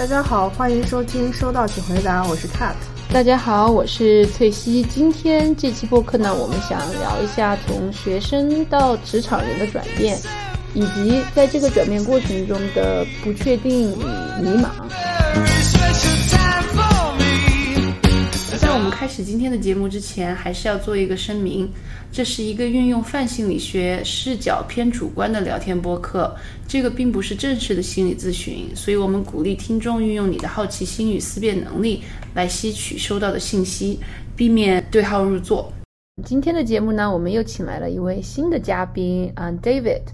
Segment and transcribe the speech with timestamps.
[0.00, 2.72] 大家好，欢迎收听《收到请回答》，我是 Cat。
[3.12, 4.82] 大家好，我是翠西。
[4.84, 10.18] 今天这期播客呢，我们想聊一下从学生到职场人的转变，
[10.72, 13.94] 以及在这个转变过程中的不确定与
[14.42, 14.70] 迷茫。
[18.80, 21.70] 我们开始今天的节目之前，还是要做一个声明。
[22.10, 26.34] 这是一个运用泛心理学视角偏主观的聊天播客，
[26.66, 34.00] 这个并不是正式的心理咨询，所以我们鼓励听众运用你的好奇心与思辨能力来吸取收到的信息，
[34.34, 35.70] 避免对号入座。
[36.24, 40.04] 今天的节目呢，我们又请来了一位新的嘉宾啊，David，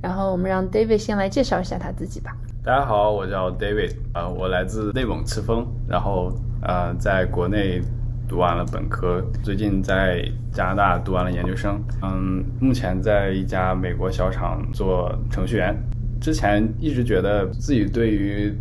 [0.00, 2.34] 然后我们让 David 先来介绍一下他自己吧。
[2.64, 6.32] 大家好，我叫 David，啊，我来自内蒙赤峰，然后
[6.62, 7.82] 呃，在国内。
[8.28, 11.80] 读完了本科，最近在加拿大读完了研究生。
[12.02, 15.76] 嗯，目前在一家美国小厂做程序员。
[16.20, 18.52] 之前一直觉得自己对于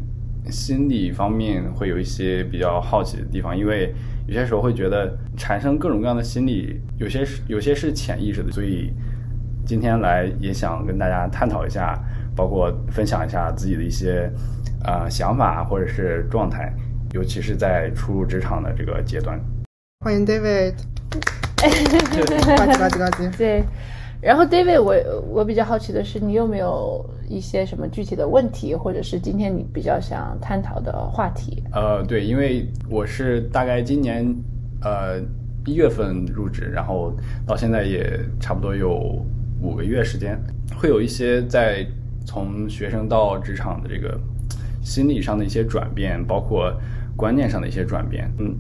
[0.50, 3.94] 心理方面会有一些比较好奇的地方，因为
[4.28, 8.52] 有些时候会觉得产生各种各样的心理，有些是有些是潜意识的。
[8.52, 8.92] 所以
[9.66, 11.98] 今天来也想跟大家探讨一下，
[12.36, 14.30] 包括分享一下自己的一些
[14.84, 16.74] 啊想法或者是状态，
[17.14, 19.40] 尤其是在初入职场的这个阶段。
[20.04, 20.74] 欢迎 David，
[21.56, 23.38] 呱唧呱唧呱唧。
[23.38, 23.64] 对，
[24.20, 24.94] 然后 David，我
[25.30, 31.64] 我比较好奇的是，你有没有一些什么具体的问题，或者是今天你比较想探讨的话题？
[31.72, 34.28] 呃，对，因为我是大概今年
[34.82, 35.22] 呃
[35.66, 37.14] 一月份入职，然后
[37.48, 39.26] 到现在也差不多有
[39.62, 40.38] 五个月时间，
[40.76, 41.88] 会有一些在
[42.26, 44.20] 从学生到职场的这个
[44.82, 46.74] 心理上的一些转变，包括
[47.16, 48.54] 观念上的一些转变，嗯。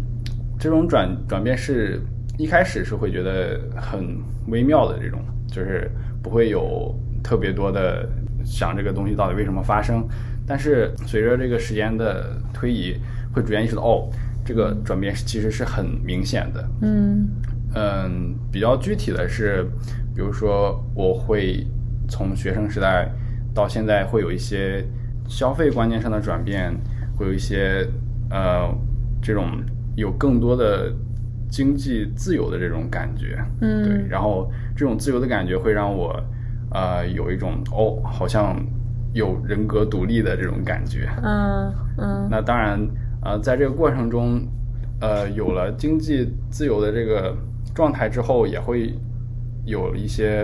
[0.64, 2.02] 这种转转变是
[2.38, 8.08] 一开始是会觉得很微妙的，这种就是不会有特别多的
[8.45, 10.08] 想这个东西到底为什么发生，
[10.47, 12.95] 但是随着这个时间的推移，
[13.33, 14.09] 会逐渐意识到哦，
[14.45, 16.65] 这个转变其实是很明显的。
[16.82, 17.27] 嗯
[17.76, 19.65] 嗯，比较具体的是，
[20.15, 21.67] 比如说我会
[22.08, 23.11] 从学生时代
[23.54, 24.82] 到现在会有一些
[25.27, 26.73] 消费观念上的转变，
[27.17, 27.86] 会有一些
[28.30, 28.73] 呃
[29.21, 29.61] 这种。
[29.95, 30.92] 有更多的
[31.49, 36.20] 经济自由的这种感觉，嗯，对，然后这种自由的感觉会让我，
[36.71, 38.55] 呃，有一种哦，好像
[39.14, 42.27] 有人格独立的这种感觉，嗯嗯。
[42.32, 42.80] 那当然，
[43.21, 44.42] 呃，在这个过程中，
[44.99, 47.36] 呃，有了经济自由的这个
[47.76, 48.98] 状态之后，也会
[49.65, 50.43] 有一些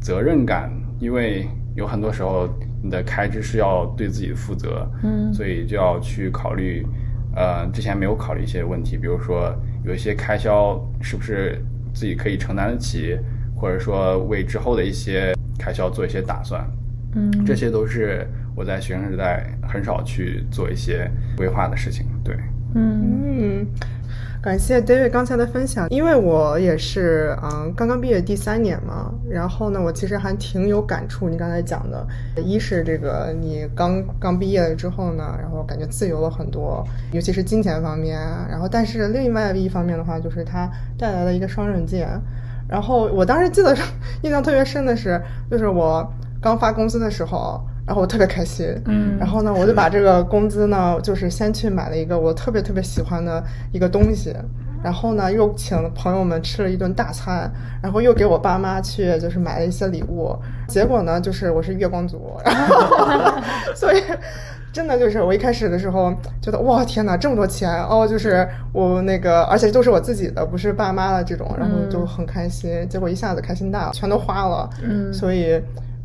[0.00, 2.48] 责任感，因为有很多时候
[2.80, 6.86] 你的开支是要对自己负责，嗯，所以就要去考虑。
[7.34, 11.62] 呃，之前没有考虑一些问题，比如说有一些开销是不是
[11.94, 13.18] 自己可以承担得起，
[13.54, 16.64] 或者说为之后的一些开销做一些打算，
[17.14, 22.36] 嗯，这些都是我在学生时代很少去做一些规划的事情，对，
[22.74, 23.66] 嗯。
[24.40, 31.28] 感谢 David 刚才的分享，因为我也是嗯刚刚毕业第三年嘛，然后呢，我其实还挺有感触。
[31.28, 32.06] 你刚才讲的，
[32.36, 38.16] 一是这个你刚刚毕业了之后呢，然后感觉自由了很多，尤其是金钱方面。
[38.48, 42.08] 然后，但是另外一方面的话，就是它带来了一个双刃剑。
[42.68, 43.76] 然后我当时记得
[44.22, 45.20] 印象特别深的是，
[45.50, 46.08] 就是我
[46.40, 47.60] 刚发工资的时候。
[47.88, 54.36] 然后我特别开心，嗯，然后呢，我就把这个工资呢，就是先去买了一个我特别特别喜欢的一个东西，
[54.84, 57.50] 然后呢，又请朋友们吃了一顿大餐，
[57.82, 60.36] 然后又给我爸妈去就是买了一些礼物，
[60.68, 62.38] 结果呢，就是我是月光族，
[63.74, 64.02] 所以
[64.70, 66.12] 真的就是我一开始的时候
[66.42, 75.58] 觉得哇天哪，这么多钱哦，就是我那个，而且都是我自己的，不是爸妈的这种，然后就很开心，结果一下子开心大了，全都花了，嗯，所以。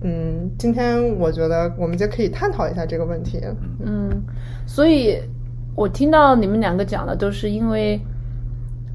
[0.05, 3.39] 嗯，今天我觉得我们就可以探讨一下这个问题。
[3.79, 4.11] 嗯，
[4.67, 5.17] 所以，
[5.75, 7.97] 我听到你们两个讲的都是因为，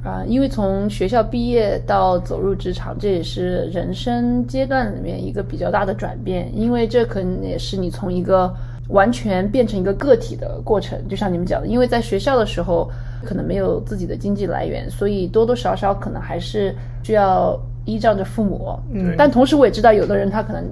[0.05, 6.53] 啊，因为从学校毕业到走入职场，这也是人生阶段里面一个比较大的转变。
[6.55, 8.55] 因为这可能也是你从一个
[8.91, 10.99] 完全变成一个个体的过程。
[11.09, 12.91] 就像你们讲的，因为在学校的时候
[13.25, 18.79] 可能没有自己的经济来源，所以多多少少可能还是需要依仗着父母。
[18.93, 20.63] 嗯，但同时我也知道，有的人他可能。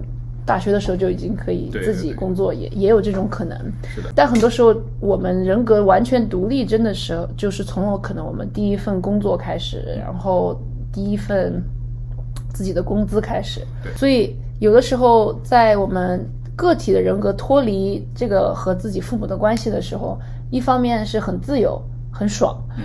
[0.46, 3.58] 大学的时候就已经可以自己工作，也也有这种可能。
[3.92, 4.12] 是的。
[4.14, 10.56] 但很多时候，我们人格完全独立，真的是就是从我可能我们第一份工作开始，然后
[10.92, 11.60] 第一份
[12.54, 13.60] 自己的工资开始。
[13.82, 13.92] 对。
[13.94, 20.16] 所以有的时候，在我们个体的人格脱离这个和自己父母的关系的时候，
[20.50, 21.82] 一方面是很自由、
[22.12, 22.56] 很爽。
[22.78, 22.84] 嗯。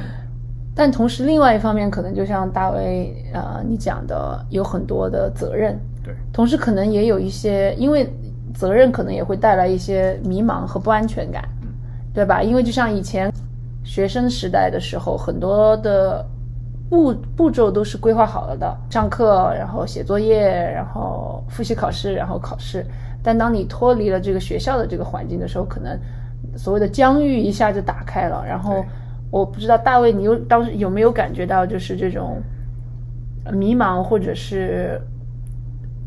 [0.74, 5.80] 但同时，另外一方面，可能就像大卫啊，你讲的，有很多的责任。
[6.03, 8.09] 对，同时可能也有一些，因为
[8.53, 11.48] 责任可能也会带来一些迷茫和不安全感，
[12.13, 12.42] 对吧？
[12.42, 13.31] 因为就像以前
[13.83, 16.25] 学生时代的时候，很多的
[16.89, 22.86] 步步骤都是规划好了的，上课，然后写作业，然后复习考试，然后考试。
[23.24, 25.98] 但当你脱离了这个学校的这个环境的时候，可能
[26.57, 28.44] 所谓的疆域一下就打开了。
[28.45, 28.83] 然后
[29.30, 32.42] 我不知道大卫，你有当时有没有感觉到就是这种
[33.45, 35.00] 呃迷茫，或者是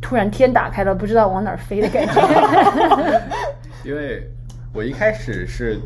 [0.05, 3.23] 突然天打开了，不知道往哪儿飞的感觉？
[3.83, 4.31] 因为
[4.75, 5.79] 我一开始是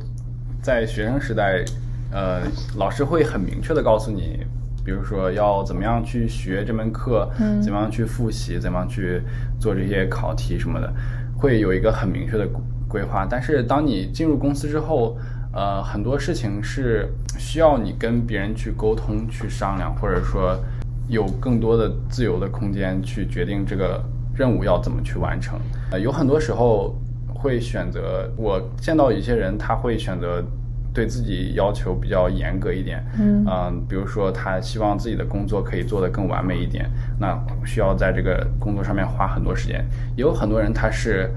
[0.60, 1.64] 在学生时代，
[2.10, 2.40] 呃，
[2.76, 4.44] 老师会很明确的告诉你，
[4.84, 9.22] 比如说要怎么样去学这门课，嗯怎么样去复习，怎么样去
[9.60, 10.92] 做这些考题什么的，
[11.38, 12.44] 会有一个很明确的
[12.88, 13.24] 规划。
[13.24, 15.16] 但是当你进入公司之后，
[15.52, 20.58] 呃，很多事情是需要你跟别人去沟通、去商量，或者说
[21.08, 24.02] 有更多的自由的空间去决定这个
[24.34, 25.58] 任务要怎么去完成。
[25.90, 26.94] 呃，有很多时候
[27.34, 30.44] 会选择，我见到一些人他会选择
[30.92, 39.84] 对自己要求比较严格一点，嗯比如说他希望自己的工作可以做得更完美一点，那需要在这个工作上面花很多时间。
[40.16, 41.30] 也有很多人他是。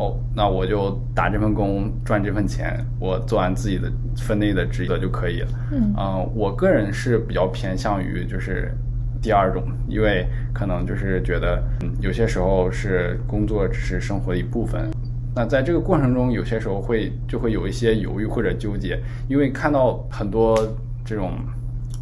[0.00, 5.48] 哦，那我就打这份工赚这份钱，我做完自己的分内的职责就可以了。
[5.72, 8.72] 嗯呃我个人是比较偏向于就是
[9.20, 14.90] 第二种，因为可能就是觉得，嗯，有些时候是工作只是生活的一部分。
[15.34, 18.98] 那在这个过程中，有些时候会就会有一些犹豫或者纠结，
[19.28, 20.56] 因为看到很多
[21.04, 21.32] 这种，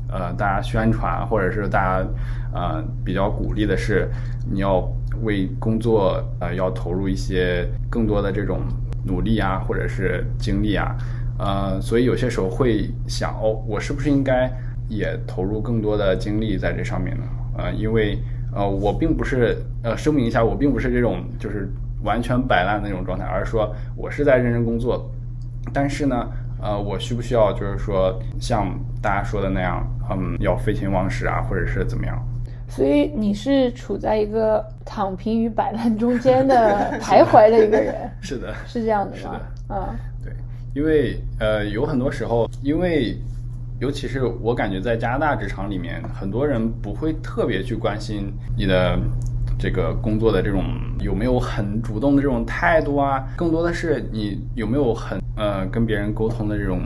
[0.09, 2.09] 呃，大家宣传或者是大家
[2.55, 4.09] 呃比较鼓励的是，
[4.51, 4.81] 你要
[5.23, 8.61] 为工作呃要投入一些更多的这种
[9.05, 10.97] 努力啊，或者是精力啊，
[11.39, 14.51] 呃，所以有些时候会想哦，我是不是应该
[14.89, 17.25] 也投入更多的精力在这上面呢？
[17.59, 18.19] 呃，因为
[18.55, 21.69] 呃，我并不是呃，声明一下，我并不是这种就是
[22.03, 25.11] 完全摆烂的那种状态，而是说我是在认真工作，
[25.73, 26.29] 但是呢，
[26.63, 28.69] 呃，我需不需要就是说像
[29.03, 32.17] 大家说的那样，嗯，要废寝忘食啊，或者是怎么样？
[32.69, 39.41] 所以你是处在一个躺平与摆烂中间的徘徊的一个人， 是的，是这样的吗？
[39.69, 40.33] 啊，对，
[40.75, 43.17] 因为呃，有很多时候，因为
[43.79, 48.99] 尤其是我感觉在加拿大职场里面，很多人不会特别去关心你的
[49.59, 50.65] 这个工作的这种
[51.01, 56.83] 有没有很主动的这种态度啊，更多的是你有没有很呃跟别人沟通的这种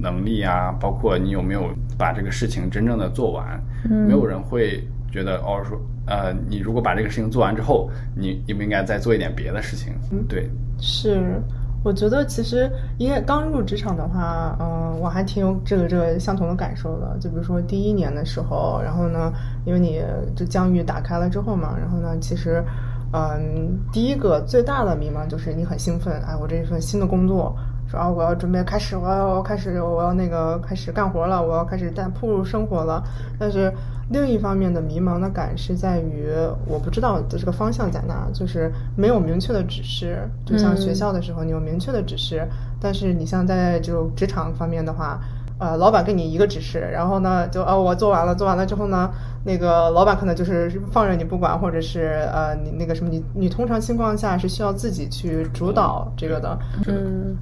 [0.00, 1.68] 能力啊，包括你有没有
[1.98, 4.82] 把这个事情真正的做完，嗯没有人会。
[5.12, 9.92] 觉得哦，说呃，你如果把这个事情做完之后，你应不应该再做一点别的事情？
[10.26, 10.48] 对，
[10.80, 11.38] 是，
[11.84, 17.16] 我觉得其实因为刚入职场的话，嗯、我还挺有这个这个相同的感受的。
[17.18, 19.32] 就比如说第一年的时候，然后呢，
[19.64, 20.00] 因为你
[20.36, 22.64] 就疆域打开了之后嘛，然后呢，其实，
[23.12, 27.56] 嗯，第一个最大的迷茫就是你很兴奋，哎，我这一份新的工作。
[27.92, 33.04] 说啊，我要准备开始，我要开始，我要那个开始干活了，我要开始在步入生活了。
[33.38, 33.70] 但是
[34.08, 36.26] 另一方面的迷茫的感是在于，
[36.66, 40.26] 我不知道的这个方向在哪，就是没有明确的指示。
[40.46, 42.48] 就像学校的时候，你有明确的指示，
[42.80, 45.20] 但是你像在这种职场方面的话，
[45.58, 49.10] 呃，老板给你一个指示，然后呢，就哦，我做完了，做完了之后呢，
[49.44, 56.58] 那个老板可能就是放任你不管，或者是呃，你那个什么，你你通常情况下是需要自己去主导这个的。
[56.88, 57.36] 嗯，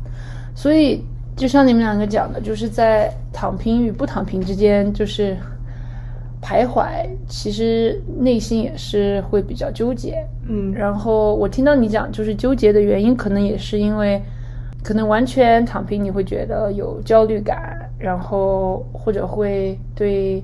[0.54, 1.04] 所以
[1.36, 5.36] 就像你们两个讲的，就是在躺平与不躺平之间，就是
[6.42, 10.26] 徘徊，其实内心也是会比较纠结。
[10.48, 14.20] 嗯然后我听到你讲，就是纠结的原因，可能也是因为，
[14.82, 20.42] 可能完全躺平，你会觉得有焦虑感，然后或者会对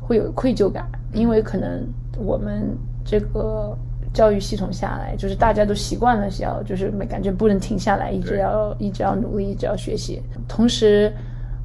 [0.00, 1.86] 会有愧疚感，因为可能
[2.18, 3.76] 我们这个
[4.12, 11.12] 教育系统下来，就是大家都习惯了要，就是没感觉不能停下来，一直要一直要努力，一直要学习，同时，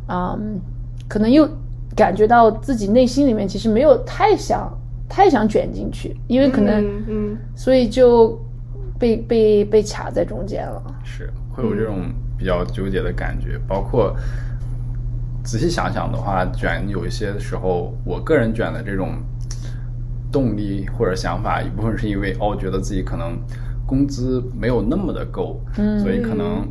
[0.07, 0.59] 嗯，
[1.07, 1.47] 可能又
[1.95, 4.71] 感觉到自己内心里面其实没有太想
[5.09, 6.83] 太想卷进去，因为可能。
[6.83, 8.39] 嗯嗯所以就
[8.99, 10.81] 被被被卡在中间了。
[11.03, 14.15] 是会有这种比较纠结的感觉，包括
[15.43, 19.15] 仔细想想的话，卷有一些时候，我个人卷的这种
[20.37, 23.39] 动力或者想法，一部分是因为哦，觉得自己可能
[23.87, 26.67] 工资没有那么的够，嗯所以可能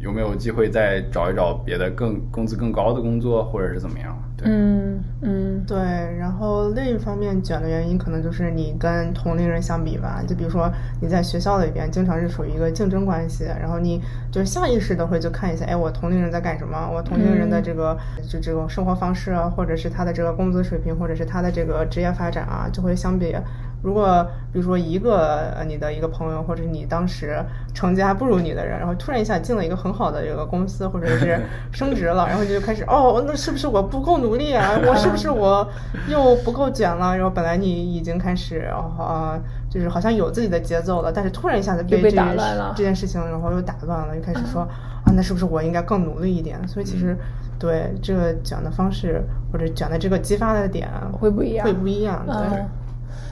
[0.00, 4.16] 有没有机会再找一找别的更工资更高的工作，或者是怎么样？
[4.38, 5.64] 对，嗯嗯。
[5.66, 5.76] 对，
[6.18, 23.36] 然后另一方面卷的原因可能就是你跟同龄人相比吧，就比如说你在学校里边经常是处于一个竞争关系，然后你就是下意识的会去看一下，哎，我同龄人在干什么，我同龄人的这个、就这种生活方式啊，或者是他的这个工资水平，或者是他的这个职业发展啊，就会相比
[23.82, 27.38] 如果比如说一个呃你的一个朋友，或者你当时
[27.72, 31.40] 成绩还不如你的人，然后突然一下进了一个很好的一个公司，或者是
[31.72, 34.72] 升职了，然后你就开始哦，那是不是我不够努力啊？
[34.86, 35.66] 我是不是我
[36.08, 37.14] 又不够卷了？
[37.16, 38.68] 然后本来你已经开始
[38.98, 39.38] 啊、
[39.70, 46.58] 就是好像有自己的节奏了，但是突然一下子被这件事打乱了这件事情，然后又打乱了，又开始说啊，那是不是我应该更努力一点？
[46.66, 47.16] 所以其实
[47.58, 52.24] 对这个卷的方式或者卷的这个激发的点会不一样会不一样。
[52.26, 52.68] 对，嗯，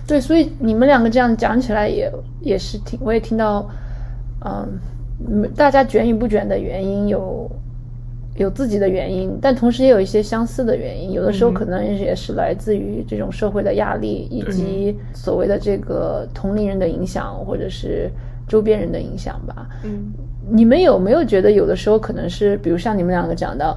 [0.06, 3.68] 对，所以你们两个这样讲起来也也是挺，我也听到，
[4.44, 4.68] 嗯，
[5.28, 7.50] 嗯大家卷与不卷的原因有
[8.36, 18.10] 有自己的原因，但同时也有一些相似的原因，有的时候可能也是来自于这种社会的压力，以及所谓的这个同龄人的影响，或者是
[18.46, 19.68] 周边人的影响吧。
[19.84, 20.12] 嗯。
[20.48, 23.76] 你们有没有觉得有的时候可能是，比如像你们两个讲到，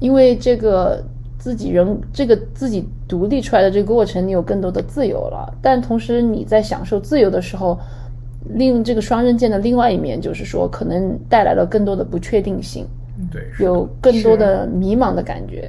[0.00, 1.00] 因为这个
[1.42, 7.76] 自己人这个自己独立出来的这个过程，你有更多的自由了，但同时你在享受自由的时候，
[8.54, 12.86] 另这个双刃剑的另外一面就是说，可能带来了更多的不确定性，
[13.28, 15.68] 对，有更多的迷茫的感觉。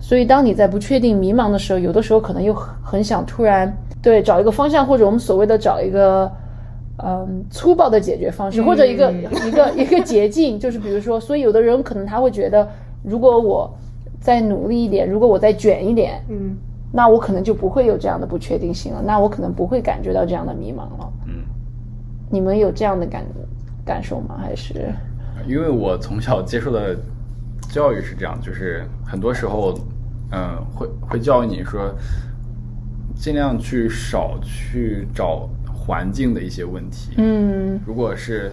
[0.00, 6.28] 所以，当你在不确定、迷茫的时候，有的时候可能又很很想突然对找一个方向，或者我们所谓的找一个
[6.96, 9.12] 嗯粗暴的解决方式，或者一个
[9.46, 12.68] 一个一个捷径，就是比如说，所以有的人可能他会觉得，
[13.04, 13.72] 如果我
[14.22, 16.56] 再努力一点，如果我再卷一点，嗯
[16.94, 21.12] 那我可能就不会有这样的不确定性了，那我可能不会感觉到这样的迷茫了。
[21.26, 21.42] 嗯，
[22.30, 23.24] 你们有这样的感
[23.84, 24.38] 感受吗？
[24.38, 24.92] 还是
[25.46, 26.94] 因为我从小接受的
[27.70, 29.74] 教育是这样，就是很多时候，
[30.32, 31.92] 嗯、会会教育你说，
[33.16, 37.14] 尽量去少去找环境的一些问题。
[37.16, 38.52] 嗯，如果是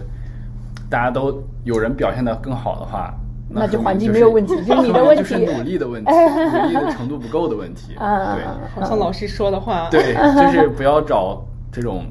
[0.88, 3.14] 大家都有人表现的更好的话，
[3.52, 7.94] 那就环境没有问题 就是你的 问题就是努力的问题， 努力的程度不够的问题。
[7.96, 11.42] 啊对好像老师说的话，对，就是不要找
[11.72, 12.04] 这种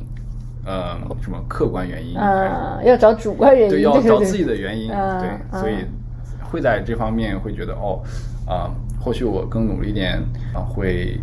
[0.66, 5.76] 呃什么客观原因，啊，要找主观原因，对，要找自己的原因，嗯对，嗯所以
[6.52, 8.02] 会在这方面会觉得哦，
[8.48, 8.70] 啊、
[9.00, 10.20] 或许我更努力一点
[10.54, 11.20] 啊、会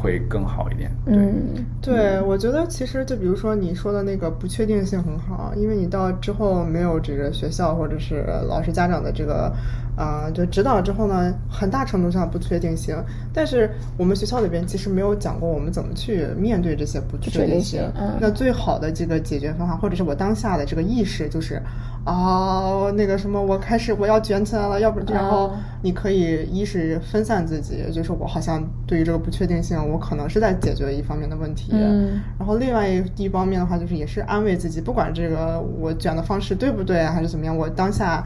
[0.00, 0.90] 会更好一点。
[1.04, 9.52] 对，嗯对，我觉得其实就比如说你说的那个不确定性很好，因为你到之后没有这个学校或者是老师家长的这个
[10.00, 12.96] 啊、就指导之后呢，很大程度上不确定性。
[13.34, 21.60] 但是我们学校里边其实没有讲过我们怎么去面对这些不确确定定性嗯那最好的这个解决方法，或者是我当下的这个意识就是
[22.02, 32.22] 啊、那个什么，我开始我要卷起来了，要不然后啊你可以一是分散自己，就是我好像对于这个不确定性，我可能是在解决一方面的问题，嗯。
[32.38, 38.24] 然后另外一一方面的话，就是也是安慰自己，不管这个我卷的方式对不对，还是怎么样，我当下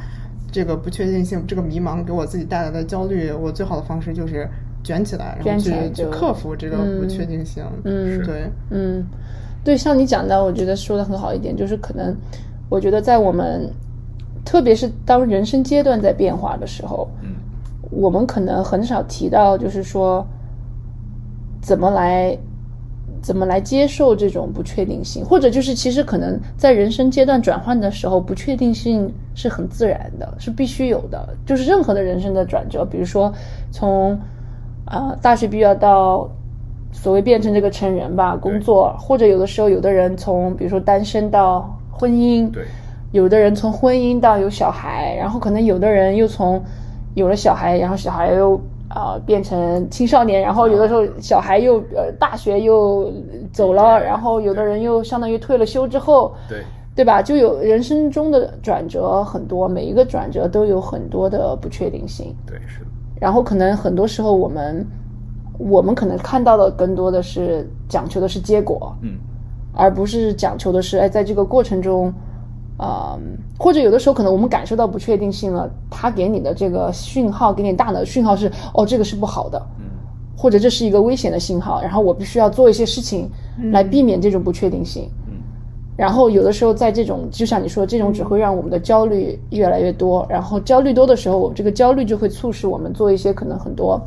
[0.54, 4.48] 这个不确定性、这个迷茫给我自己带来的焦虑，我最好的方式就是
[4.84, 7.64] 卷起来，然卷后去起来就去克服这个不确定性。
[7.82, 9.04] 嗯对，嗯，
[9.64, 12.16] 对，像你讲的，我觉得说的很好一点，就是可能，
[12.68, 13.68] 我觉得在我们，
[14.44, 17.30] 特别是当人生阶段在变化的时候，嗯，
[17.90, 20.24] 我们可能很少提到，就是说，
[21.60, 22.38] 怎么来，
[23.24, 31.26] 怎么来接受这种不确定性，或者就是其实可能在人生阶段转换的时候，不确定性是很自然的，是必须有的。
[31.46, 33.32] 就是任何的人生的转折，比如说
[33.70, 34.16] 从
[34.84, 36.28] 啊、大学毕业到
[36.92, 42.62] 所谓变成这个成人吧，工作，或者有的时候有的人从比如说单身到婚姻，对，
[43.12, 46.62] 有的人从婚姻到有小孩，然后可能有的人又从
[47.14, 48.60] 有了小孩，然后小孩又啊、
[48.94, 53.12] 呃变成青少年，然后有的时候小孩又呃大学又
[53.52, 56.62] 走了，然后有的人又相当于退了休之后，对，
[56.94, 57.20] 对吧？
[57.20, 62.34] 就有人生中的转折很多，每一个转折都有很多的不确定性。
[62.46, 62.86] 对，是的，
[63.20, 64.86] 然后可能很多时候我们
[65.58, 69.18] 我们可能看到的更多的是讲求的是结果，嗯，
[69.72, 72.12] 而不是讲求的是哎，在这个过程中，
[72.76, 73.18] 啊、
[73.58, 79.84] 或者有的时候可能我们感受到不确定性了，他给你的这个讯号，给你大脑的讯号是哦，这个是不好的，嗯，
[80.36, 83.30] 或者这是一个危险的信号，然后我必须要做一些事情
[83.70, 85.08] 来避免这种不确定性。
[85.28, 85.34] 嗯
[85.96, 90.26] 然后有的时候在这种，就像你说，这种只会让我们的焦虑越来越多。
[90.28, 94.02] 然后焦虑多的时候，我们这个焦虑就会促使我们做一些可能很多，呃，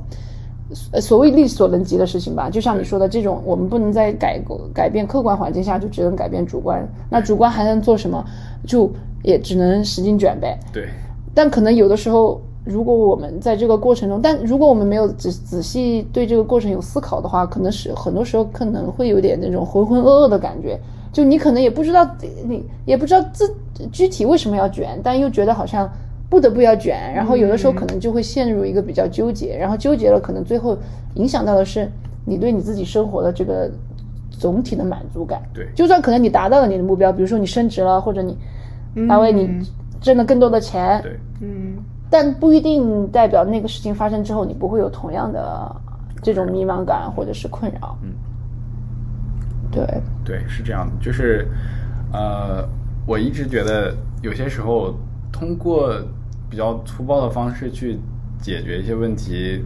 [0.73, 2.49] 所谓力所能及的事情吧。
[2.49, 4.41] 就像你说的，这种我们不能在改
[4.73, 6.87] 改变客观环境下，就只能改变主观。
[7.09, 8.23] 那主观还能做什么？
[8.65, 8.91] 就
[9.23, 10.59] 也只能使劲卷呗。
[10.73, 10.89] 对，
[11.33, 20.77] 但可能有的时候，如果我们在这个过程中，但如果我们没有仔仔细对这个过程有思考的话，可能是很多时候可能会有点那种浑浑噩噩的感觉。
[21.13, 22.07] 就你可能也不知道，
[22.45, 23.55] 你也不知道自
[23.91, 25.89] 具体为什么要卷，但又觉得好像
[26.29, 30.77] 不得不要卷，然后有的时候可能就会陷入一个比较纠结，然后纠结了，可能最后
[31.15, 31.89] 影响到的是
[32.25, 33.71] 你对你自己生活的这个
[34.29, 35.41] 总体的满足感。
[35.53, 35.67] 对。
[35.73, 38.37] 就算可能你达到了你的目标，比如说你升职了，或者你
[38.95, 39.07] 嗯。
[39.07, 39.49] 单位你
[40.01, 41.77] 挣了更多的钱，对，嗯。
[42.09, 45.75] 但不一定代表那个事情发生之后你不会有同样的
[46.21, 47.97] 这种迷茫感或者是困扰。
[48.01, 48.13] 嗯，
[49.69, 49.85] 对，
[50.23, 51.47] 对，是这样的，就是，
[52.13, 52.65] 呃，
[53.05, 54.93] 我一直觉得有些时候
[55.33, 55.93] 通过
[56.49, 57.99] 比较粗暴的方式去
[58.39, 59.63] 解决一些问题，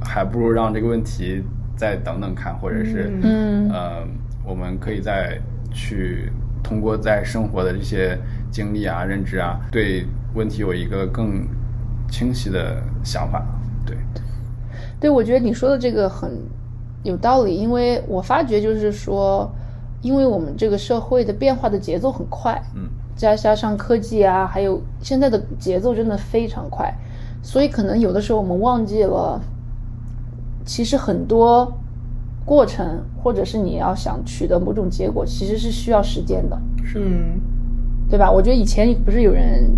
[0.00, 1.42] 还不如让这个问题
[1.76, 3.68] 再等等看，或者是，嗯。
[3.70, 4.06] 呃，
[4.44, 5.38] 我们可以再
[5.70, 6.30] 去
[6.62, 8.18] 通过在生活的这些
[8.50, 11.46] 经历啊、认知啊，对问题有一个更
[12.10, 13.44] 清晰的想法。
[13.86, 13.96] 对，
[15.00, 16.30] 对，我觉得你说的这个很
[17.02, 19.50] 有道理，因为我发觉就是说，
[20.02, 26.92] 因为我们这个社会的变化的节奏很快，嗯，再加上科技啊，还有现在的节奏真的非常快，
[27.42, 29.40] 所以可能有的时候我们忘记了，
[30.64, 31.72] 其实很多
[32.44, 36.58] 过程或者是你要想取得某种结果，其实是需要时间的。
[36.96, 37.40] 嗯
[38.10, 38.30] 对吧？
[38.30, 39.70] 我觉得以前不是有人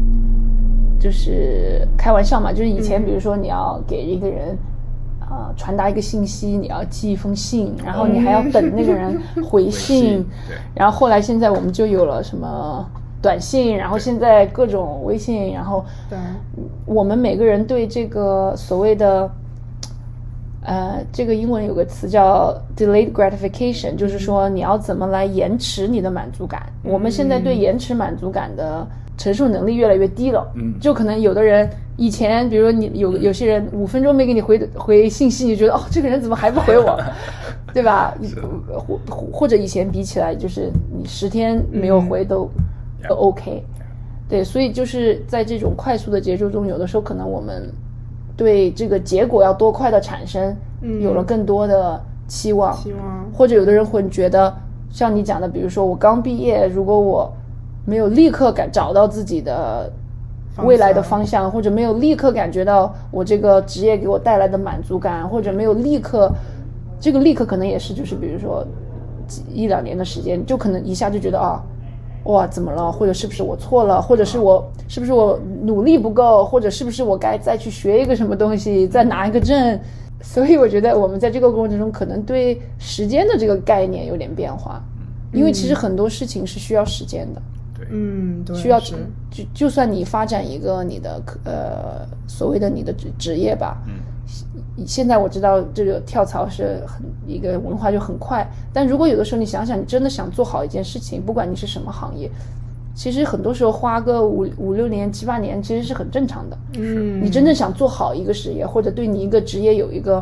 [0.99, 4.59] 就是开玩笑嘛，就是以前比如说你要给一个人
[5.21, 10.27] 啊、呃传达一个信息，你要寄一封信，然后你还要等那个人回 回信
[10.75, 12.85] 然后后来现在我们就有了什么
[13.25, 16.19] 短信，然后现在各种微信，然后对。
[16.85, 19.31] 我们每个人对这个所谓的，
[20.63, 26.63] 呃，这个英文有个词叫 delayed gratification，就是说你要怎么来延迟你的满足感。
[26.83, 30.47] 我们现在对延迟满足感的承受能力越来越低了。
[30.57, 30.75] 嗯。
[30.79, 31.67] 就可能有的人
[31.97, 37.01] 以前，比如说你有有些人五分钟没给你回回信息，你觉得哦，这个人怎么还不回我，
[37.73, 38.15] 对吧？
[38.69, 42.51] 或或或者以前比起来，就是你十天没有回都、
[43.09, 43.65] 都 OK。
[44.27, 47.71] 对，所以就是在这种快速的节奏中，有的时候可能我们
[48.37, 54.53] 对这个结果要多快的产生，嗯有了更多的期望，期望或者有的人会觉得，
[54.91, 57.31] 像你讲的，比如说我刚毕业，如果我
[57.85, 59.93] 没有立刻感找到自己的
[60.65, 66.33] 未来的向方向，或者没有立刻感觉到我这个职业给我带来的满足感，或者没有立刻，
[66.99, 68.67] 这个立刻可能也是就是比如说
[69.53, 71.63] 一两年的时间，就可能一下就觉得啊。
[72.25, 72.91] 哇，怎么了？
[72.91, 74.01] 或者是不是我错了？
[74.01, 76.45] 或者是我是不是我努力不够？
[76.45, 79.79] 或者是不是我该再去学一个什么东西，再拿一个证？
[80.23, 84.83] 所以我觉得我们在这个过程中，可能对时间的这个概念有点变化，
[85.35, 87.43] 因为其实很多事情是需要时间的。
[87.77, 93.97] 对，嗯对需要就就算你发展一个你的呃所谓的你的职职业吧，嗯，
[94.87, 102.29] 现在我知道这个跳槽是很一个文化就很快，但如果有的时候你想想，你真的想做好一件事情，不管你是什么行业，
[102.95, 106.59] 其实很多时候花个五五六年、七八年，其实是很正常的。
[106.75, 110.21] 嗯你真正想做好一个事业，或者对你一个职业有一个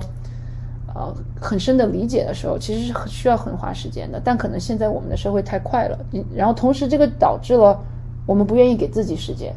[0.95, 4.21] 呃很深的理解的时候，其实是很需要很花时间的。
[4.23, 7.81] 但可能现在我们的社会太快了，你然后同时这个导致了
[8.27, 9.55] 我们不愿意给自己时间，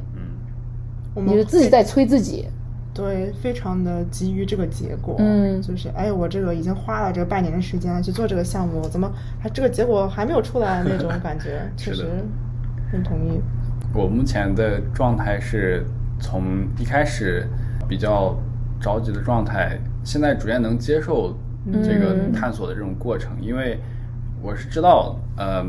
[1.14, 2.48] 我们你就自己在催自己。
[2.96, 5.62] 对，非常的急于这个结果，嗯。
[5.62, 12.08] 就是哎，我这个已经花了这个半年的时间去做这个项目，怎么还这个结果还没有出来那种 感觉，确实
[12.90, 13.42] 很同意。
[13.94, 15.86] 我目前的状态是
[16.20, 17.46] 从一开始
[17.88, 18.38] 比较
[18.80, 21.36] 着急的状态，现在逐渐能接受
[21.84, 22.32] 这个嗯。
[22.32, 23.78] 探索的这种过程，因为
[24.42, 25.66] 我是知道，呃，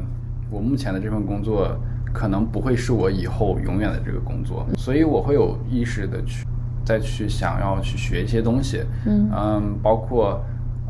[0.49, 1.77] 我目前的这份工作
[2.13, 6.46] 可能不会是我以后永远的这个工作，所以我会有意识的去
[6.87, 10.41] 再去想要去学一些东西，嗯嗯包括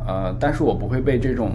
[0.06, 1.52] 呃，但是我不会被这种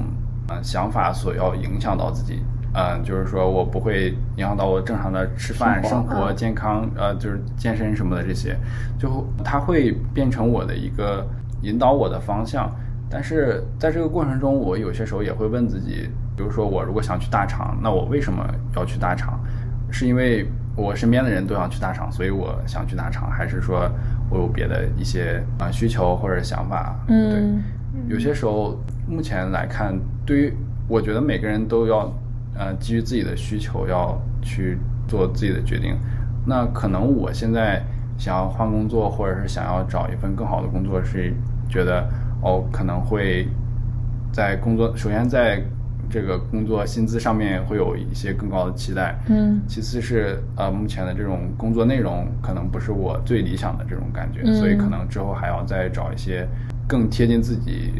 [0.49, 2.43] 呃想法所要影响到自己。
[2.73, 8.57] 嗯、就是说我不会影响到我正常的吃饭、生活健康，呃，就是健身什么的这些，
[8.97, 11.27] 就它会变成我的一个
[11.63, 12.73] 引导我的方向。
[13.09, 18.41] 但是在这个过程中，我有些时候也会问自己，比如说我如果想去大厂，那我为什么
[18.77, 19.37] 要去大厂？
[19.91, 23.91] 是因为我身边的人都想去大厂，所以我想去大厂，还是说
[24.31, 26.95] 我有别的一些啊、呃需求或者想法？
[27.09, 27.61] 嗯
[28.07, 29.93] 对，有些时候目前来看，
[30.25, 30.53] 对于
[30.87, 32.11] 我觉得每个人都要
[32.57, 35.95] 呃基于自己的需求要去做自己的决定。
[36.45, 37.83] 那可能我现在
[38.17, 41.33] 想要换工作，或者是想要找一份更好的工作，是
[41.69, 42.07] 觉得
[42.41, 43.47] 哦可能会
[44.31, 45.61] 在工作，首先在
[46.11, 49.61] 这个工作薪资上面会有一些更高的期待，嗯。
[49.67, 54.55] 其次是呃目前的这种工作内容可能不是我最理想的这种感觉，嗯。
[54.55, 56.47] 所以可能之后还要再找一些
[56.87, 57.93] 更贴近自己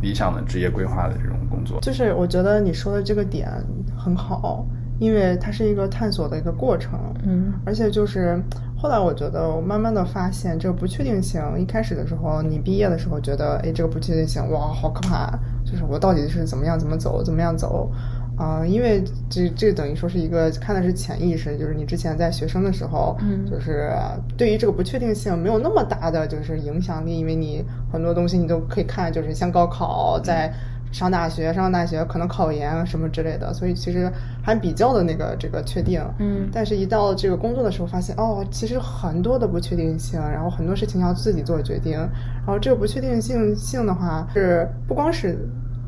[0.00, 1.78] 理想的职业规划的这种工作。
[1.82, 3.48] 就是我觉得你说的这个点
[3.96, 4.66] 很好，
[4.98, 7.52] 因为它是一个探索的一个过程，嗯。
[7.66, 8.40] 而且就是
[8.76, 15.36] 后来我觉得我慢慢的发现这个不确定性，一开始的时候你毕业的时候觉得，哎，这个不确定性哇好可怕，
[15.70, 17.90] 就是我到底是怎么样怎么走，怎么样走。
[18.38, 23.90] 啊、因为这这等于说是一个看的是潜意识，就是你之前在学生的时候，嗯就是
[24.36, 30.54] 对于这个不确定性没有那么大的就是影响力，因为你很多东西你都可以看，就是像高考，在
[30.90, 34.10] 上大学，上大学可能考研什么之类的，所以其实
[34.42, 36.48] 还比较的那个这个确定，嗯。
[36.52, 45.38] 但是一到这个工作的时候，发现哦，其实很多的不确定性，然后很多事情要自己做决定，然后这个不确定性性的话，是不光是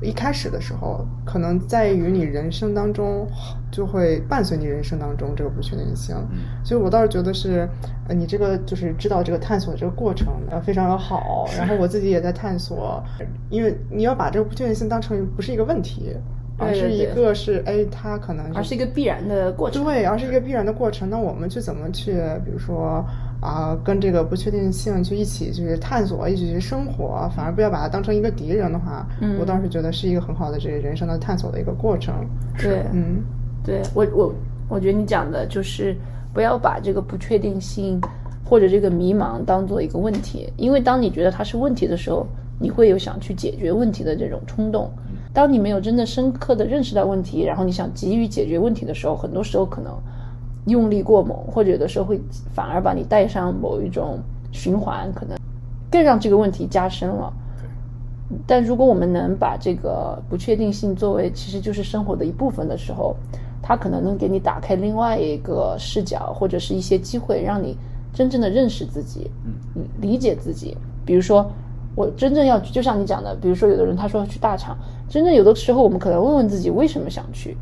[0.02, 3.26] 一开始的时候，可能在于你人生当中
[3.70, 6.16] 就会伴随你人生当中这个不确定性，
[6.64, 7.68] 所以我倒是觉得是，
[8.08, 13.02] 呃，你这个就是知道这个探索这个过程呃非常的好，然后我自己也在探索，
[13.50, 16.16] 因为你要把这个不确定性当成不是一个问题。
[16.62, 19.82] 而是一个是哎，它可能而是一个必然的过程。
[19.82, 21.08] 对，而是一个必然的过程。
[21.08, 22.12] 那我们去怎么去，
[22.44, 23.02] 比如说
[23.40, 32.14] 啊、跟这个不确定性去一起去探索，一起去生活，反而不要把它当成一个敌人的话，嗯我倒是觉得是一个很好的这个人生的探索的一个过程。
[32.58, 33.22] 对，嗯，
[33.64, 34.34] 对我我
[34.68, 35.96] 我觉得你讲的就是
[36.34, 38.00] 不要把这个不确定性
[38.44, 42.26] 或者这个迷茫当做一个问题，因为当你觉得它是问题的时候，
[42.58, 44.90] 你会有想去解决问题的这种冲动。
[45.32, 49.92] 当你没有真的深刻的认识到问题，然后你想急于解决问题的时候，很多时候可能
[50.66, 52.20] 用力过猛，或者有的时候会
[52.54, 54.18] 反而把你带上某一种
[54.52, 55.38] 循环，可能
[55.90, 57.32] 更让这个问题加深了。
[58.46, 63.16] 但如果我们能把这个不确定性作为其实就是生活的一部分的时候，
[63.60, 67.76] 它可能能给你打开另外一个视角，或者是一些机会，让你
[68.12, 69.28] 真正的认识自己，
[69.74, 70.76] 嗯，理解自己。
[71.04, 71.50] 比如说，
[71.96, 77.56] 我真正要去，就像你讲的，比如说有的人他说要去大厂，真正有的时候我们可能问问自己为什么想去，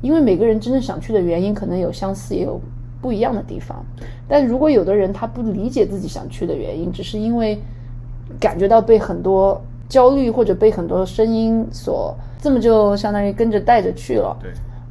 [0.00, 2.60] 因为每个人真正想去的原因可能有相似，也有
[3.00, 3.84] 不一样的地方。
[4.28, 7.58] 但如果有的人他不理解自己想去的原因，只是因为
[8.40, 14.36] 感觉到被很多焦虑或者被很多声音所这么就相当于跟着带着去了。
[14.40, 14.50] 对，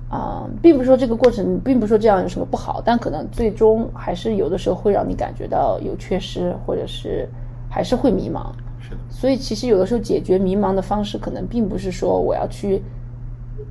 [0.10, 7.28] 啊、并不是说这个过程，并不是说这样有什么不好，但可能最终还是有的时候会让你感觉到有缺失，或者是
[7.70, 8.52] 还是会迷茫。
[8.80, 12.84] 是的，所以其实有的时候解决迷茫的方式，可能并不是说我要去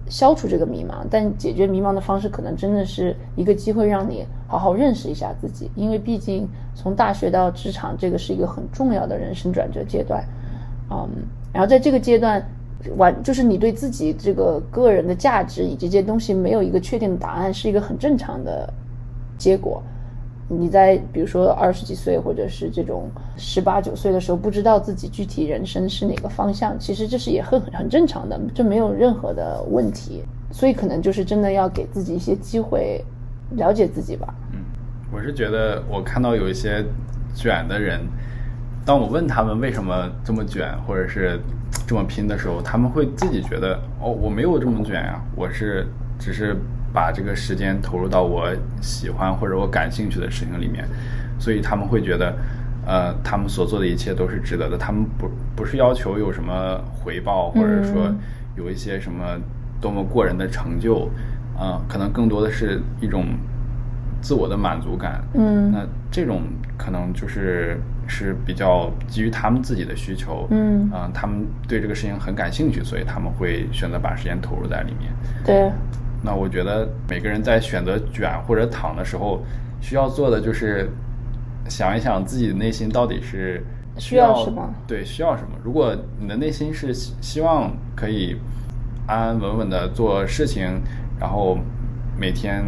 [0.09, 5.71] 消除这个迷茫，但解决迷茫的方式，可能真的是一个机会，让你好好认识一下自己。
[5.75, 10.25] 因为毕竟从大学到职场，这个是一个很重要的人生转折阶段，
[10.90, 11.09] 嗯，
[11.53, 12.45] 然后在这个阶段。
[12.97, 18.68] 完就是你对自己这个个人的价值以及这些东西没有一个确定的答案，是一个很正常的
[19.38, 19.81] 结果。
[20.59, 30.23] 你在比如说二十几岁或者是这种十八九岁的时候，不知道自己具体人生是哪个方向，其实这是也很很正常的，这没有任何的问题。
[30.51, 33.03] 所以可能就是真的要给自己一些机会，
[33.53, 34.35] 了解自己吧。
[34.53, 34.59] 嗯
[35.15, 36.83] 我是觉得我看到有一些
[37.35, 38.01] 卷的人，
[38.85, 41.38] 当我问他们为什么这么卷，或者是
[41.87, 45.87] 这么拼的时候，他们会自己觉得哦，我没有这么卷呀、我是
[46.19, 46.57] 只是
[46.92, 48.48] 把这个时间投入到我
[48.81, 50.87] 喜欢或者我感兴趣的事情里面，
[51.38, 52.37] 所以他们会觉得，
[52.87, 54.76] 呃，他们所做的一切都是值得的。
[54.76, 58.18] 他们不不是要求有什么回报，或者说嗯
[58.57, 59.38] 有一些什么
[59.81, 61.09] 多么过人的成就，
[61.59, 63.24] 呃，可能更多的是一种
[64.20, 65.24] 自我的满足感。
[65.35, 66.42] 嗯那这种
[66.76, 75.11] 可能就是是比较基于他们自己的需求，嗯呃他们对这个事情很感兴趣，所以他们会选择把时间投入在里面。
[75.42, 75.72] 对，
[76.23, 79.43] 那我觉得每个人在选择卷或者躺的时候，
[79.81, 80.89] 需要做的就是
[81.69, 83.65] 想一想自己的内心到底是
[83.99, 85.51] 需要什么对，需要什么。
[85.63, 88.37] 如果你的内心是希希望可以
[89.07, 90.81] 安安稳稳的做事情，
[91.19, 91.59] 然后
[92.17, 92.65] 每天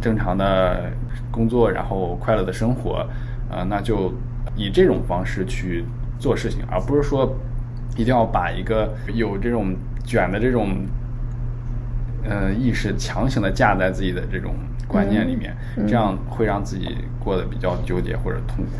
[0.00, 0.90] 正常的
[1.30, 3.06] 工作，然后快乐的生活，
[3.50, 4.12] 呃，那就
[4.56, 5.84] 以这种方式去
[6.18, 7.36] 做事情，而不是说
[7.96, 10.86] 一定要把一个有这种卷的这种
[12.28, 14.54] 呃意识强行的架在自己的这种
[14.86, 18.70] 观念里面，这样会让自己过得比较纠结或者痛苦。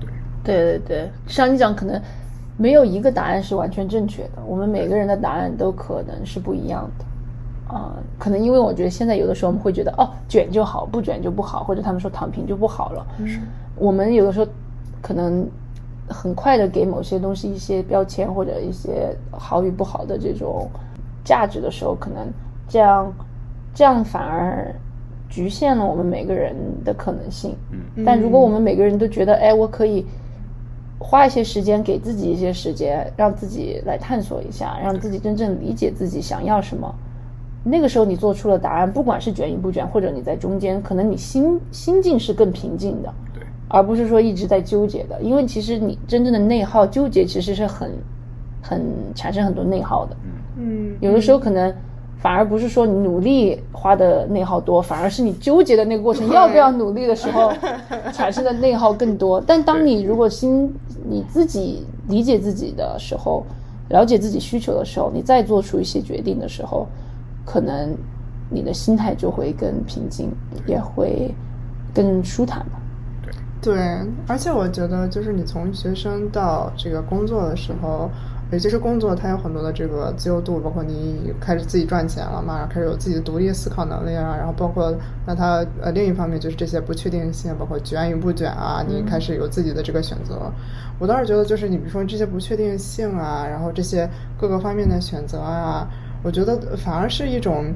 [0.00, 0.10] 对，
[0.42, 2.00] 对对对，像你讲，可能
[2.56, 7.04] 没有一个答案是完全正确的，我们每个人的答案都可能是不一样的。
[7.72, 13.06] 啊、可能因为我觉得现在有的时候我们会觉得哦卷就好，不卷就不好，或者他们说躺平就不好了。
[13.76, 14.46] 我们有的时候
[15.00, 15.48] 可能
[16.06, 20.68] 很快的给某些东西一些标签或者一些好与不好的这种
[21.24, 22.28] 价值的时候，可能
[22.72, 23.12] 这样
[23.74, 24.74] 这样反而
[25.28, 27.54] 局限了我们每个人的可能性。
[27.70, 30.06] 嗯但如果我们每个人都觉得，哎，我可以
[30.98, 36.94] 花一些时间给自己一些时间，让自己来探索一下，让自己真正理解自己想要什么。
[37.62, 45.20] 那个时候你做出了答案，不管是卷与不卷，或者你在中间，可能你心心境是更平静的，对，而不是说一直在纠结的。
[45.20, 47.92] 因为其实你真正的内耗、纠结，其实是很
[48.62, 48.82] 很
[49.14, 50.16] 产生很多内耗的。
[50.56, 51.72] 嗯，有的时候可能
[52.22, 57.52] 反而不是说你努力花的内耗多，反而是你纠结的那个过程要不要努力的时候
[58.14, 59.40] 产生的内耗更多。
[59.44, 60.72] 但当你如果心
[61.04, 63.44] 你自己理解自己的时候，
[63.88, 66.86] 了解自己需求的时候，你再做出一些决定的时候，
[67.44, 67.92] 可能
[68.48, 70.30] 你的心态就会更平静，
[70.64, 71.34] 也会
[71.92, 72.78] 更舒坦吧。
[73.60, 73.76] 对，
[74.28, 78.08] 而且我觉得，就是你从学生到这个工作的时候，
[78.52, 84.94] 尤其是工作，它有很多的这个自由度，包括你开始自己赚钱了嘛，然后开始有自己的独立思考能力啊，然后包括
[85.26, 90.52] 那它呃另一方面就是这些不确定性，包括卷与不卷啊，你开始有自己的这个选择。
[90.98, 94.06] 我倒是觉得，就是你比如说这些不确定性啊，然后这些
[94.38, 95.88] 各个方面的选择啊，
[96.22, 97.72] 我觉得反而是一种。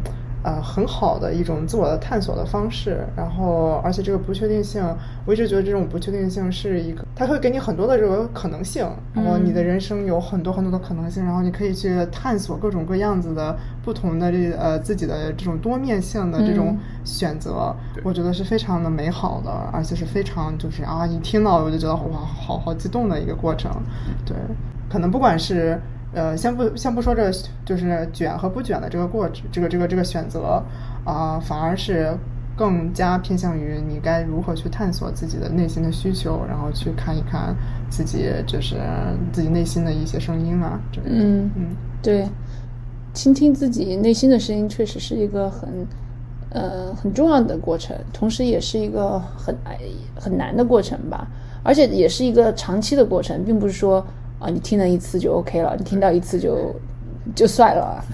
[0.46, 4.80] 呃，很好的一种自我的探索的方式，然后而且这个不确定性，
[5.24, 23.68] 我一直觉得这种不确定性是一个，它会给你很多的这个可能性，然后你的人生有很多很多的可能性，然后你可以去探索各种各样子的不同的这呃自己的这种多面性的这种选择，我觉得是非常的美好的，而且是非常就是啊，一听到我就觉得哇，好好激动的一个过程，
[24.24, 24.36] 对，
[24.88, 25.76] 可能不管是。
[26.16, 27.30] 呃，先不先不说这
[27.62, 30.62] 就是卷和不卷的这个过程，这个这个这个选择
[31.04, 32.16] 啊，反而是
[32.56, 37.54] 更加偏向于你该如何去探索自己的内心的需求，然后去看一看
[37.90, 38.76] 自己就是
[39.30, 41.66] 自己内心的一些声音啊，这类嗯嗯，
[42.02, 42.26] 对，
[43.12, 45.86] 倾听自己内心的声音，确实是一个很
[46.48, 49.76] 呃很重要的过程，同时也是一个很难
[50.18, 51.28] 很难的过程吧，
[51.62, 54.02] 而且也是一个长期的过程，并不是说。
[54.38, 56.74] 啊，你听了一次就 OK 了，你听到一次就
[57.34, 58.04] 就算了，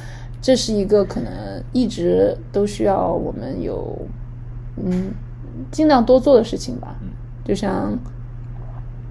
[0.40, 1.30] 这是一个可能
[1.72, 3.98] 一直都需要我们有
[4.76, 5.10] 嗯
[5.70, 6.96] 尽量多做的事情吧。
[7.44, 7.92] 就像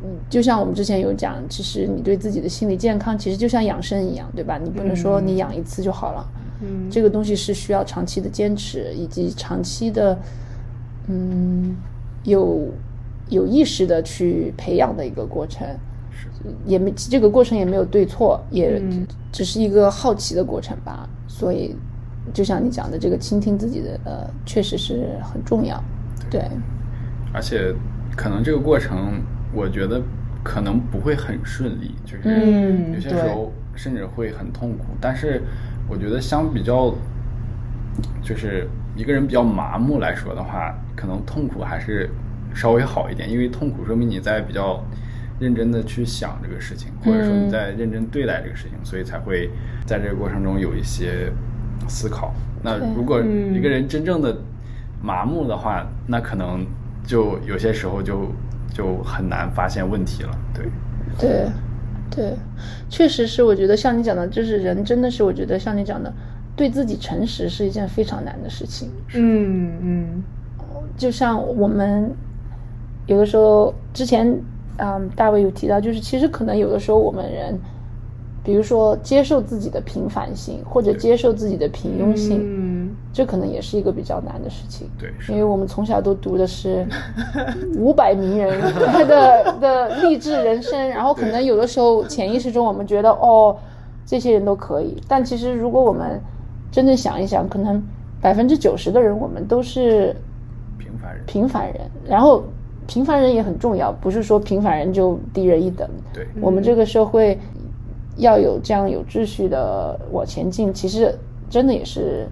[0.04, 4.58] 嗯，就像我们之前有讲，其实你对自己的心理健康，其实就像养生一样，对吧？
[4.58, 6.26] 你不能说你养一次就好了，
[6.62, 10.17] 嗯，这个东西是需要长期的坚持，以及长期的
[11.08, 11.76] 嗯
[12.24, 12.69] 有
[13.30, 15.67] 有意识的去培养的一个过程。
[16.65, 18.82] 也没这个过程也没有对错，也
[19.32, 21.08] 只是一个好奇的过程吧。
[21.27, 21.75] 所以，
[22.34, 25.82] 就像你讲的，这个倾听自己的呃，确实是很重要。
[26.30, 26.43] 对，
[27.34, 27.73] 而且
[28.15, 29.21] 可能这个过程，
[29.54, 30.01] 我觉得
[30.43, 34.86] 可能不会很顺利，就是有些时候甚至会很痛苦。
[34.99, 35.41] 但是，
[35.88, 36.93] 我觉得相比较，
[38.21, 42.10] 就是一个人比较麻木来说的话，可能痛苦还是
[42.54, 44.84] 稍微好一点，因为痛苦说明你在比较。
[45.41, 49.49] 认真的去想这个事情，或者说你在认真对待这个事情，所以才会
[49.88, 51.34] 在这个过程中有一些
[51.88, 52.32] 思考。
[52.62, 54.38] 那如果一个人真正的
[55.01, 56.63] 麻木的话，那可能
[57.04, 58.32] 就有些时候就
[58.71, 60.30] 就很难发现问题了。
[60.54, 60.65] 对，
[61.17, 61.49] 对，
[62.12, 62.38] 对，
[62.88, 63.41] 确实是。
[63.41, 66.13] 我觉得像你讲的，就是人真的是，我觉得像你讲的，
[66.56, 68.91] 对自己诚实是一件非常难的事情。
[69.15, 70.23] 嗯嗯，
[70.95, 72.13] 就像我们
[73.08, 74.39] 有的时候之前。
[74.78, 77.60] 嗯，大卫有提到，就是其实可能有的时候我们人，
[78.44, 84.90] 比如说接受自己的平凡性，或者接受自己的平庸性，嗯，这可能也是一个比较难的事情。
[84.98, 86.86] 对，因为我们从小都读的是
[87.78, 88.60] 五百名人
[89.08, 93.56] 的的励志人生，然后可能有的时候潜意识中我们觉得哦，
[94.06, 96.20] 这些人都可以，但其实如果我们
[96.72, 97.82] 真正想一想，可能
[98.20, 100.16] 百分之九十的人我们都是
[100.80, 102.44] 平凡人，平凡人，然后。
[102.88, 105.89] 平凡人也很重要，不是说平凡人就低人一等。
[106.13, 107.38] 对，我们这个社会
[108.17, 111.13] 要有这样有秩序的往前进，其实
[111.50, 112.28] 真的也是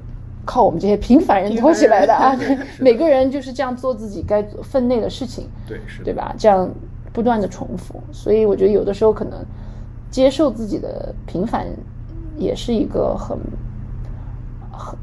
[0.46, 2.38] 靠我们这些平凡人托起来的啊！
[2.80, 6.34] 每个人就是这样做自己该做分内的事情，对，是，对吧？
[6.38, 6.70] 这样
[7.14, 9.40] 不断的重复，所以我觉得有的时候可能
[10.10, 11.68] 接受自己的平凡
[12.38, 13.38] 也是一个很。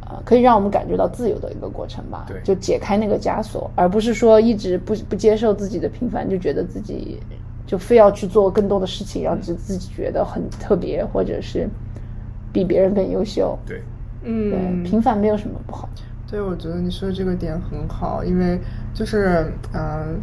[0.08, 7.20] 呃，可以让我们感觉到自由的一个过程吧，对，就解开那个枷锁，而不是说一直不不接受自己的平凡，就觉得自己
[7.66, 11.68] 就非要去做更多的事情，让自自己觉得很特别，或者是
[12.52, 13.58] 比别人更优秀。
[13.66, 13.82] 对，
[14.24, 15.88] 嗯，对，平凡没有什么不好。
[16.30, 18.58] 对，我觉得你说的这个点很好，因为
[18.94, 20.18] 就是嗯，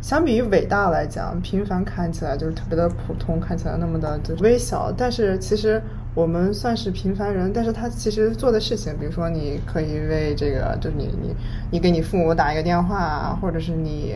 [0.00, 5.82] 相比于伟大来讲，平凡看起来就是特别的普通，看起来那么的就微小，但是其实。
[6.16, 11.34] 我们算是平凡人，但是他其实做的事情，比如说你可以为这个，就是你你
[11.70, 14.14] 你给你父母打一个电话，或者是你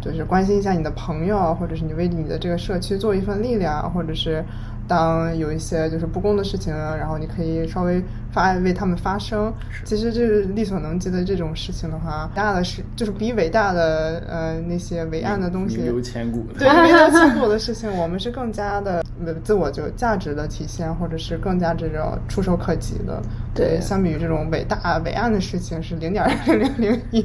[0.00, 4.44] 就是关心一下你的朋友，或者是你为你的这个社区做一份力量，或者是
[4.90, 9.54] 当有一些就是不公的事情，然后你可以稍微发为他们发声。
[9.84, 16.58] 其实这是力所能及的这种事情的话，大的是就是比伟大的呃那些伟岸的东西，名留千古的。
[16.58, 23.22] 对名留千古的事情，我们是更加的呃自我就价值的体现，或者是更加这种触手可及的。
[23.54, 27.24] 对相比于这种伟大伟岸的事情是零点零零零一，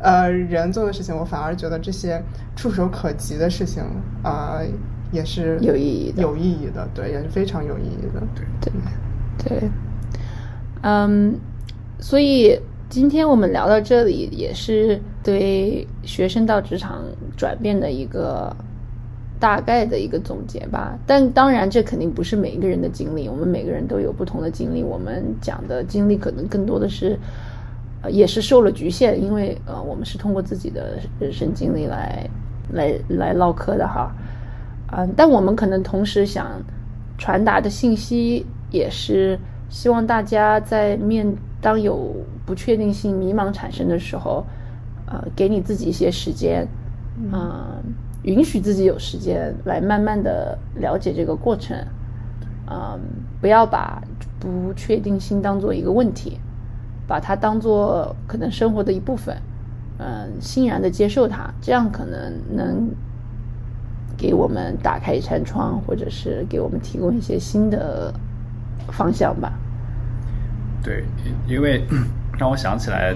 [0.00, 2.20] 呃，人做的事情，我反而觉得这些
[2.56, 3.84] 触手可及的事情
[4.24, 4.66] 啊、呃
[5.12, 8.20] 也是有意义的有意义的，对，也是非常有意义的。
[8.34, 8.72] 对
[9.38, 9.70] 对，对，
[10.82, 11.38] 嗯，
[12.00, 17.04] 所以今天我们聊到这里，也是对学生到职场
[17.36, 18.54] 转变的一个
[19.38, 20.98] 大概的一个总结吧。
[21.06, 24.82] 但当然，这肯定不是每一个人的经历，我们每个人都有不同的经历。
[24.82, 27.18] 我们讲的经历可能更多的是，
[28.02, 32.28] 呃，也是受了局限，因为呃，我们是通过自己的人生经历来
[32.72, 34.12] 来来唠嗑的哈。
[34.92, 36.46] 嗯，但我们可能同时想
[37.18, 41.26] 传达的信息也是希望大家在面
[41.60, 44.44] 当有不确定性、迷茫产生的时候，
[45.06, 46.66] 呃，给你自己一些时间，
[47.32, 47.82] 嗯、
[48.22, 51.76] 允许自己有时间来慢慢的了解这个过程，
[52.70, 53.00] 嗯，
[53.40, 54.00] 不要把
[54.38, 56.38] 不确定性当做一个问题，
[57.08, 59.36] 把它当做可能生活的一部分，
[59.98, 62.88] 嗯，欣然的接受它，这样可能能
[64.16, 68.12] 给我们打开一扇窗，或者是给我们提供一些新的
[68.92, 69.52] 方向吧。
[70.82, 71.04] 对，
[71.46, 71.84] 因因为
[72.38, 73.14] 让我想起来，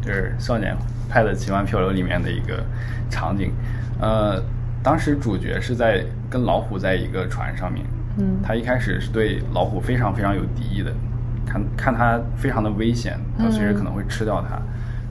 [0.00, 0.76] 就是《少年
[1.08, 2.64] 派的奇幻漂流》里面的一个
[3.08, 3.52] 场景，
[4.00, 4.42] 呃，
[4.82, 7.84] 当时主角是在跟老虎在一个船上面，
[8.18, 8.38] 嗯。
[8.42, 10.92] 他一开始是对老虎非常非常有敌意的，
[11.46, 14.60] 看看它非常的危险，它随时可能会吃掉它，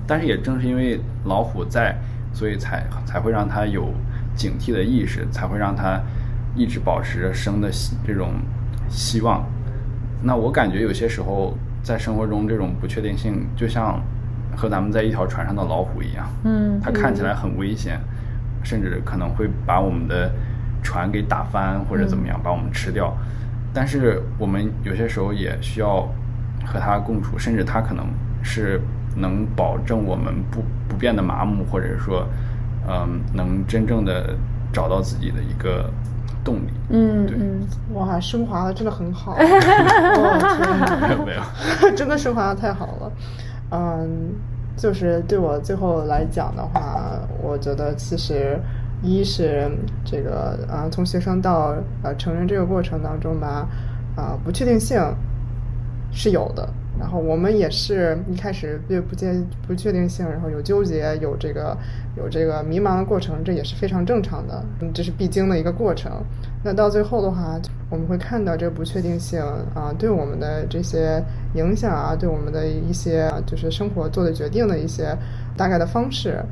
[0.05, 1.95] 但是也正是因为老虎在，
[2.33, 3.91] 所以才才会让他有
[4.37, 5.99] 警惕的意识，才会让他
[6.55, 8.29] 一直保持着生的希这种
[8.87, 9.43] 希望。
[10.23, 14.01] 那我感觉有些时候在生活中，这种不确定性就像
[14.55, 17.99] 和咱们在一条船上的老虎一样，嗯它看起来很危险，
[18.63, 20.31] 甚至可能会把我们的
[20.81, 23.15] 船给打翻或者怎么样，把我们吃掉。
[23.73, 26.01] 但是我们有些时候也需要
[26.65, 28.07] 和它共处，甚至它可能
[28.41, 28.81] 是
[29.15, 32.27] 能保证我们不不变得麻木，或者说，
[32.87, 34.35] 嗯，能真正的
[34.73, 35.89] 找到自己的一个
[36.43, 36.69] 动力。
[36.89, 41.41] 对嗯嗯，哇，升华的真的很好， 没有没有，
[41.95, 43.11] 真的升华的太好了。
[43.71, 44.33] 嗯，
[44.77, 48.57] 就是对我最后来讲的话，我觉得其实
[49.03, 49.69] 一是
[50.05, 53.67] 这个啊、从学生到呃成人这个过程当中吧，
[54.15, 54.97] 啊、不确定性
[56.11, 56.67] 是有的。
[56.99, 59.33] 然后我们也是一开始对不确
[59.67, 61.77] 不确定性，然后有纠结，有这个
[62.15, 66.11] 有这个迷茫的过程，这也是非常正常的，这是必经的一个过程。
[66.63, 69.39] 那到最后的话，我们会看到这个不确定性
[69.73, 75.15] 啊，对我们的这些影响啊，对我们的一些就是生活做的决定的一些
[75.55, 76.43] 大概的方式。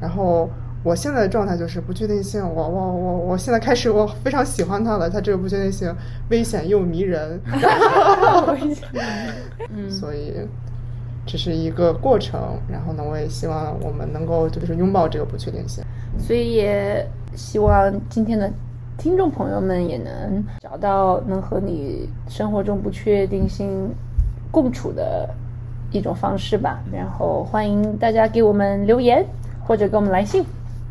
[0.00, 0.50] 然后
[0.84, 5.90] 我现在的状态就是不确定性，我我我我现在开始我非常喜欢它了，它这个不确定性
[6.28, 7.40] 危险又迷人
[9.74, 10.34] 嗯所以
[11.24, 12.38] 这是一个过程。
[12.70, 15.82] 然后呢，我也希望我们能够就是拥抱这个不确定性。
[16.18, 18.52] 所以也希望今天的
[18.98, 23.90] 听众朋友们也能找到能和你生活中不确定性
[24.50, 25.28] 共处的
[25.90, 26.84] 一种方式吧。
[26.92, 29.24] 然后欢迎大家给我们留言
[29.66, 30.44] 或者给我们来信。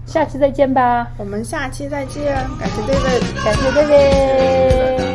[0.06, 3.44] 下期再见吧，我们下期再见，感谢 David。
[3.44, 5.13] 感谢各位。